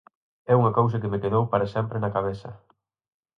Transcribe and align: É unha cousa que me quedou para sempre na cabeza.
É 0.51 0.53
unha 0.61 0.75
cousa 0.79 0.99
que 1.01 1.11
me 1.13 1.21
quedou 1.23 1.43
para 1.51 1.69
sempre 1.75 1.97
na 2.03 2.13
cabeza. 2.15 2.49